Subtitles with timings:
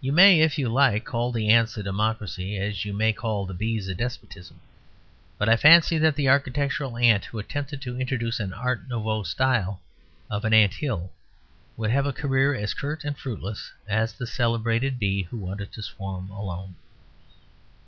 [0.00, 3.52] You may, if you like, call the ants a democracy as you may call the
[3.52, 4.58] bees a despotism.
[5.36, 9.82] But I fancy that the architectural ant who attempted to introduce an art nouveau style
[10.30, 11.12] of ant hill
[11.76, 15.82] would have a career as curt and fruitless as the celebrated bee who wanted to
[15.82, 16.76] swarm alone.